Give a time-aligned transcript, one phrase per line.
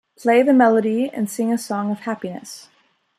[0.17, 2.69] Play the melody and sing a song of happiness.